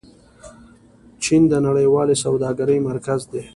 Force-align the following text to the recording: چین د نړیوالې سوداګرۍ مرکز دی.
چین 1.23 1.41
د 1.51 1.53
نړیوالې 1.67 2.15
سوداګرۍ 2.23 2.77
مرکز 2.89 3.21
دی. 3.31 3.43